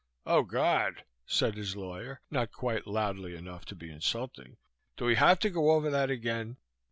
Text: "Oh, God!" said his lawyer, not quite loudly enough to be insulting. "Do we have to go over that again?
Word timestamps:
"Oh, 0.25 0.41
God!" 0.41 1.03
said 1.27 1.53
his 1.53 1.75
lawyer, 1.75 2.21
not 2.31 2.51
quite 2.51 2.87
loudly 2.87 3.35
enough 3.35 3.65
to 3.65 3.75
be 3.75 3.91
insulting. 3.91 4.57
"Do 4.97 5.05
we 5.05 5.13
have 5.13 5.37
to 5.41 5.49
go 5.51 5.69
over 5.73 5.91
that 5.91 6.09
again? 6.09 6.57